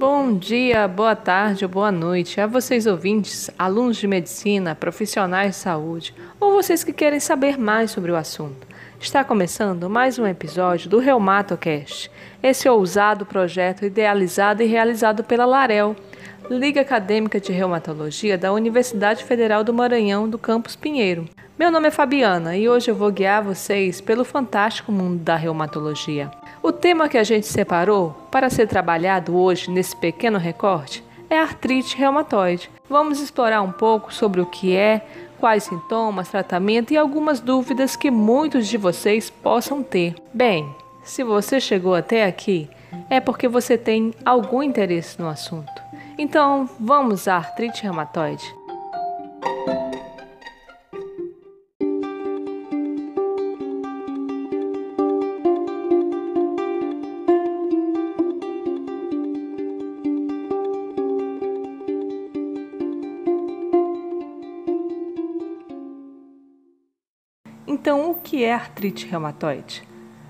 Bom 0.00 0.32
dia, 0.32 0.88
boa 0.88 1.14
tarde 1.14 1.66
ou 1.66 1.70
boa 1.70 1.92
noite 1.92 2.40
a 2.40 2.46
vocês 2.46 2.86
ouvintes, 2.86 3.50
alunos 3.58 3.98
de 3.98 4.06
medicina, 4.06 4.74
profissionais 4.74 5.50
de 5.50 5.56
saúde 5.56 6.14
ou 6.40 6.54
vocês 6.54 6.82
que 6.82 6.90
querem 6.90 7.20
saber 7.20 7.58
mais 7.58 7.90
sobre 7.90 8.10
o 8.10 8.16
assunto. 8.16 8.66
Está 8.98 9.22
começando 9.22 9.90
mais 9.90 10.18
um 10.18 10.26
episódio 10.26 10.88
do 10.88 10.98
ReumatoCast, 11.00 12.10
esse 12.42 12.66
ousado 12.66 13.26
projeto 13.26 13.84
idealizado 13.84 14.62
e 14.62 14.66
realizado 14.66 15.22
pela 15.22 15.44
Larel, 15.44 15.94
Liga 16.48 16.80
Acadêmica 16.80 17.38
de 17.38 17.52
Reumatologia 17.52 18.38
da 18.38 18.54
Universidade 18.54 19.22
Federal 19.22 19.62
do 19.62 19.74
Maranhão, 19.74 20.26
do 20.26 20.38
Campus 20.38 20.74
Pinheiro. 20.74 21.28
Meu 21.58 21.70
nome 21.70 21.88
é 21.88 21.90
Fabiana 21.90 22.56
e 22.56 22.66
hoje 22.70 22.90
eu 22.90 22.94
vou 22.94 23.12
guiar 23.12 23.42
vocês 23.42 24.00
pelo 24.00 24.24
fantástico 24.24 24.90
mundo 24.90 25.18
da 25.22 25.36
reumatologia. 25.36 26.30
O 26.62 26.72
tema 26.72 27.08
que 27.08 27.16
a 27.16 27.24
gente 27.24 27.46
separou 27.46 28.14
para 28.30 28.50
ser 28.50 28.68
trabalhado 28.68 29.34
hoje 29.34 29.70
nesse 29.70 29.96
pequeno 29.96 30.38
recorte 30.38 31.02
é 31.30 31.38
artrite 31.38 31.96
reumatoide. 31.96 32.70
Vamos 32.86 33.18
explorar 33.18 33.62
um 33.62 33.72
pouco 33.72 34.12
sobre 34.12 34.42
o 34.42 34.46
que 34.46 34.76
é, 34.76 35.06
quais 35.38 35.64
sintomas, 35.64 36.28
tratamento 36.28 36.92
e 36.92 36.98
algumas 36.98 37.40
dúvidas 37.40 37.96
que 37.96 38.10
muitos 38.10 38.68
de 38.68 38.76
vocês 38.76 39.30
possam 39.30 39.82
ter. 39.82 40.14
Bem, 40.34 40.68
se 41.02 41.24
você 41.24 41.58
chegou 41.58 41.94
até 41.94 42.26
aqui, 42.26 42.68
é 43.08 43.20
porque 43.20 43.48
você 43.48 43.78
tem 43.78 44.12
algum 44.22 44.62
interesse 44.62 45.18
no 45.18 45.28
assunto. 45.28 45.82
Então, 46.18 46.68
vamos 46.78 47.26
à 47.26 47.36
artrite 47.36 47.84
reumatoide. 47.84 48.44
Então, 67.80 68.10
o 68.10 68.14
que 68.14 68.44
é 68.44 68.52
artrite 68.52 69.06
reumatoide? 69.06 69.82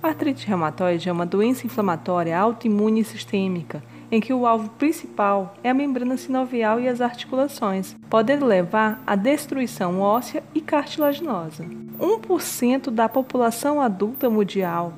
Artrite 0.00 0.46
reumatoide 0.46 1.08
é 1.08 1.12
uma 1.12 1.26
doença 1.26 1.66
inflamatória 1.66 2.38
autoimune 2.38 3.02
sistêmica, 3.02 3.82
em 4.12 4.20
que 4.20 4.32
o 4.32 4.46
alvo 4.46 4.70
principal 4.70 5.52
é 5.60 5.68
a 5.68 5.74
membrana 5.74 6.16
sinovial 6.16 6.78
e 6.78 6.86
as 6.86 7.00
articulações, 7.00 7.96
podendo 8.08 8.46
levar 8.46 9.02
à 9.04 9.16
destruição 9.16 10.00
óssea 10.00 10.40
e 10.54 10.60
cartilaginosa. 10.60 11.66
1% 11.98 12.90
da 12.90 13.08
população 13.08 13.80
adulta 13.80 14.30
mundial 14.30 14.92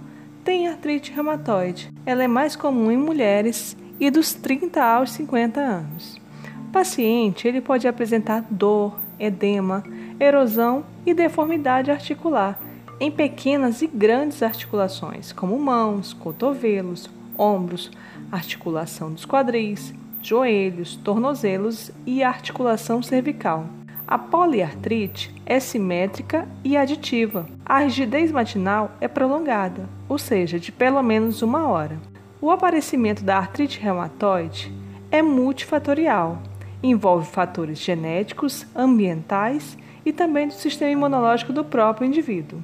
tem 0.45 0.69
artrite 0.69 1.13
reumatoide. 1.13 1.91
Ela 2.05 2.25
é 2.25 2.29
mais 2.29 2.55
comum 2.55 2.91
em 2.91 2.99
mulheres 2.99 3.75
e 3.99 4.11
dos 4.11 4.35
30 4.35 4.85
aos 4.85 5.13
50 5.13 5.59
anos. 5.59 6.21
O 6.69 6.71
paciente 6.71 7.49
ele 7.49 7.63
pode 7.63 7.89
apresentar 7.89 8.45
dor, 8.51 8.99
edema, 9.19 9.83
erosão 10.19 10.85
e 11.05 11.13
deformidade 11.13 11.91
articular 11.91 12.59
em 13.01 13.11
pequenas 13.11 13.83
e 13.83 13.87
grandes 13.87 14.43
articulações, 14.43 15.33
como 15.33 15.59
mãos, 15.59 16.13
cotovelos, 16.13 17.11
ombros, 17.37 17.91
articulação 18.31 19.13
dos 19.13 19.25
quadris, 19.25 19.93
joelhos, 20.23 20.97
tornozelos 20.97 21.91
e 22.07 22.23
articulação 22.23 23.03
cervical. 23.03 23.67
A 24.07 24.19
poliartrite 24.19 25.35
é 25.47 25.59
simétrica 25.59 26.47
e 26.63 26.77
aditiva. 26.77 27.47
A 27.65 27.79
rigidez 27.79 28.31
matinal 28.31 28.93
é 29.01 29.09
prolongada, 29.09 29.89
ou 30.09 30.19
seja, 30.19 30.59
de 30.59 30.71
pelo 30.71 31.03
menos 31.03 31.43
uma 31.43 31.67
hora. 31.69 31.99
O 32.41 32.51
aparecimento 32.51 33.25
da 33.25 33.39
artrite 33.39 33.81
reumatoide 33.81 34.73
é 35.11 35.23
multifatorial. 35.23 36.39
Envolve 36.83 37.27
fatores 37.31 37.79
genéticos, 37.79 38.67
ambientais 38.77 39.79
e 40.05 40.13
também 40.13 40.49
do 40.49 40.55
sistema 40.55 40.91
imunológico 40.91 41.53
do 41.53 41.65
próprio 41.65 42.07
indivíduo. 42.07 42.61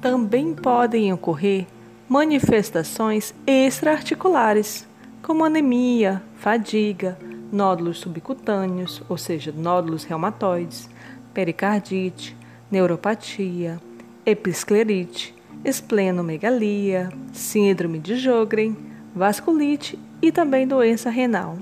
Também 0.00 0.54
podem 0.54 1.12
ocorrer 1.12 1.66
manifestações 2.08 3.34
extraarticulares, 3.46 4.86
como 5.22 5.44
anemia, 5.44 6.22
fadiga, 6.36 7.18
nódulos 7.52 7.98
subcutâneos, 7.98 9.02
ou 9.08 9.18
seja, 9.18 9.52
nódulos 9.52 10.04
reumatoides, 10.04 10.88
pericardite, 11.34 12.36
neuropatia, 12.70 13.80
episclerite, 14.24 15.34
esplenomegalia, 15.64 17.08
síndrome 17.32 17.98
de 17.98 18.16
Jogren, 18.16 18.76
vasculite 19.14 19.98
e 20.22 20.30
também 20.30 20.66
doença 20.66 21.10
renal. 21.10 21.58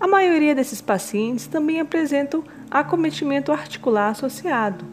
A 0.00 0.06
maioria 0.06 0.54
desses 0.54 0.80
pacientes 0.80 1.46
também 1.46 1.80
apresentam 1.80 2.42
acometimento 2.70 3.52
articular 3.52 4.08
associado. 4.08 4.84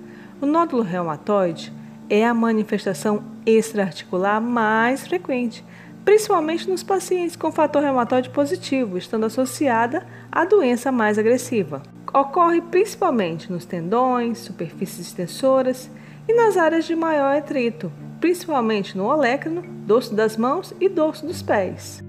O 0.41 0.45
nódulo 0.45 0.83
reumatoide 0.83 1.71
é 2.09 2.25
a 2.25 2.33
manifestação 2.33 3.23
extraarticular 3.45 4.41
mais 4.41 5.07
frequente, 5.07 5.63
principalmente 6.03 6.69
nos 6.69 6.83
pacientes 6.83 7.35
com 7.35 7.51
fator 7.51 7.81
reumatoide 7.81 8.29
positivo, 8.29 8.97
estando 8.97 9.25
associada 9.25 10.05
à 10.31 10.45
doença 10.45 10.91
mais 10.91 11.17
agressiva. 11.17 11.81
Ocorre 12.13 12.61
principalmente 12.61 13.51
nos 13.51 13.65
tendões, 13.65 14.39
superfícies 14.39 15.07
extensoras 15.07 15.89
e 16.27 16.33
nas 16.33 16.57
áreas 16.57 16.85
de 16.85 16.95
maior 16.95 17.37
atrito, 17.37 17.91
principalmente 18.19 18.97
no 18.97 19.05
olécrino, 19.05 19.61
dorso 19.85 20.13
das 20.13 20.37
mãos 20.37 20.73
e 20.79 20.89
dorso 20.89 21.25
dos 21.25 21.41
pés. 21.41 22.03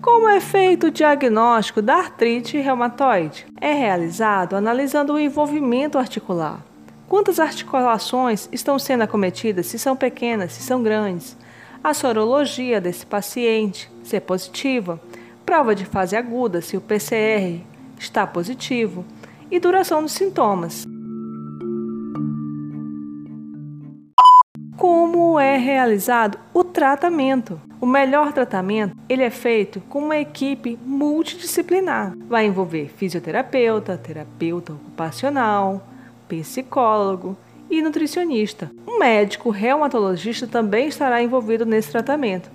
Como 0.00 0.28
é 0.28 0.40
feito 0.40 0.88
o 0.88 0.90
diagnóstico 0.90 1.80
da 1.80 1.96
artrite 1.96 2.58
reumatoide? 2.58 3.46
É 3.60 3.72
realizado 3.72 4.54
analisando 4.54 5.14
o 5.14 5.18
envolvimento 5.18 5.98
articular. 5.98 6.64
Quantas 7.08 7.38
articulações 7.38 8.48
estão 8.52 8.78
sendo 8.78 9.02
acometidas, 9.02 9.66
se 9.66 9.78
são 9.78 9.96
pequenas, 9.96 10.52
se 10.52 10.62
são 10.62 10.82
grandes. 10.82 11.36
A 11.82 11.92
sorologia 11.92 12.80
desse 12.80 13.04
paciente, 13.04 13.90
se 14.02 14.16
é 14.16 14.20
positiva. 14.20 15.00
Prova 15.44 15.74
de 15.74 15.84
fase 15.84 16.16
aguda, 16.16 16.60
se 16.60 16.76
o 16.76 16.80
PCR 16.80 17.60
está 17.98 18.26
positivo. 18.26 19.04
E 19.50 19.60
duração 19.60 20.02
dos 20.02 20.12
sintomas. 20.12 20.86
Como 25.34 25.42
é 25.42 25.56
realizado 25.56 26.38
o 26.54 26.62
tratamento. 26.62 27.60
O 27.80 27.86
melhor 27.86 28.32
tratamento 28.32 28.96
ele 29.08 29.24
é 29.24 29.30
feito 29.30 29.80
com 29.88 29.98
uma 29.98 30.16
equipe 30.16 30.78
multidisciplinar. 30.86 32.14
Vai 32.28 32.46
envolver 32.46 32.88
fisioterapeuta, 32.96 33.98
terapeuta 33.98 34.74
ocupacional, 34.74 35.84
psicólogo 36.28 37.36
e 37.68 37.82
nutricionista. 37.82 38.70
Um 38.86 39.00
médico 39.00 39.50
reumatologista 39.50 40.46
também 40.46 40.86
estará 40.86 41.20
envolvido 41.20 41.66
nesse 41.66 41.90
tratamento. 41.90 42.48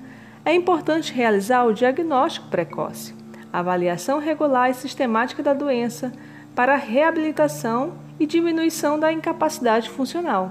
É 0.45 0.53
importante 0.53 1.11
realizar 1.11 1.65
o 1.65 1.73
diagnóstico 1.73 2.47
precoce, 2.47 3.13
avaliação 3.51 4.19
regular 4.19 4.69
e 4.69 4.73
sistemática 4.73 5.43
da 5.43 5.53
doença 5.53 6.13
para 6.55 6.77
reabilitação 6.77 7.95
e 8.17 8.25
diminuição 8.25 8.97
da 8.97 9.11
incapacidade 9.11 9.89
funcional. 9.89 10.49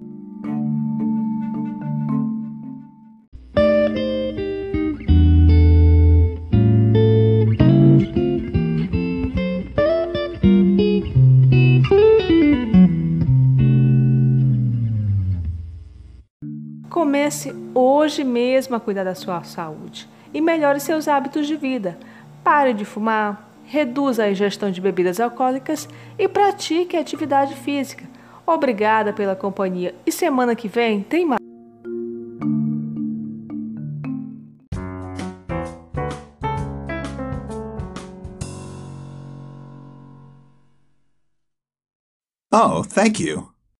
Comece 16.98 17.54
hoje 17.76 18.24
mesmo 18.24 18.74
a 18.74 18.80
cuidar 18.80 19.04
da 19.04 19.14
sua 19.14 19.44
saúde 19.44 20.08
e 20.34 20.40
melhore 20.40 20.80
seus 20.80 21.06
hábitos 21.06 21.46
de 21.46 21.54
vida. 21.54 21.96
Pare 22.42 22.74
de 22.74 22.84
fumar, 22.84 23.48
reduza 23.64 24.24
a 24.24 24.30
ingestão 24.32 24.68
de 24.68 24.80
bebidas 24.80 25.20
alcoólicas 25.20 25.88
e 26.18 26.26
pratique 26.26 26.96
atividade 26.96 27.54
física. 27.54 28.04
Obrigada 28.44 29.12
pela 29.12 29.36
companhia 29.36 29.94
e 30.04 30.10
semana 30.10 30.56
que 30.56 30.66
vem 30.66 31.04
tem 31.04 31.24
mais. 31.24 31.38
Oh, 42.52 42.82
thank 42.82 43.22
you. 43.22 43.57